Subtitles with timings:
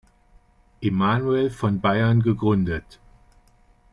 [0.81, 2.97] Emanuel von Bayern gegründet.